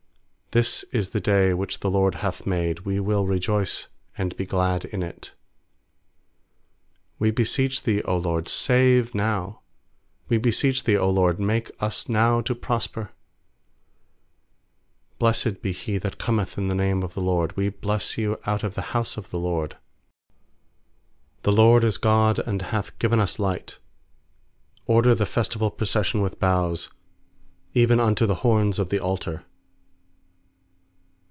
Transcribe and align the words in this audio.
24This 0.53 0.83
is 0.91 1.09
the 1.11 1.21
day 1.21 1.53
which 1.53 1.79
the 1.79 1.89
LORD 1.89 2.15
hath 2.15 2.45
made; 2.45 2.81
We 2.81 2.99
will 2.99 3.25
rejoice 3.25 3.87
and 4.17 4.35
be 4.35 4.45
glad 4.45 4.83
in 4.83 5.01
it. 5.01 5.33
25We 7.21 7.33
beseech 7.33 7.83
Thee, 7.83 8.01
0 8.01 8.17
LORD, 8.17 8.49
save 8.49 9.15
now! 9.15 9.61
We 10.27 10.37
beseech 10.37 10.83
Thee, 10.83 10.95
0 10.95 11.07
LORD, 11.09 11.39
make 11.39 11.71
us 11.79 12.09
now 12.09 12.41
to 12.41 12.53
prosper! 12.53 13.11
26Blessed 15.21 15.61
be 15.61 15.71
he 15.71 15.97
that 15.99 16.17
cometh 16.17 16.57
in 16.57 16.67
the 16.67 16.75
name 16.75 17.01
of 17.01 17.13
the 17.13 17.21
LORD; 17.23 17.55
We 17.55 17.69
bless 17.69 18.17
you 18.17 18.37
out 18.45 18.63
of 18.63 18.75
the 18.75 18.81
house 18.91 19.15
of 19.15 19.29
the 19.29 19.39
LORD. 19.39 19.77
27The 21.45 21.55
LORD 21.55 21.83
is 21.85 21.97
God, 21.97 22.39
and 22.39 22.61
hath 22.61 22.99
given 22.99 23.21
us 23.21 23.39
light; 23.39 23.79
Order 24.85 25.15
the 25.15 25.25
festival 25.25 25.71
procession 25.71 26.19
with 26.21 26.41
boughs, 26.41 26.89
even 27.73 28.01
unto 28.01 28.25
the 28.25 28.35
horns 28.43 28.79
of 28.79 28.89
the 28.89 28.99
altar. 28.99 29.45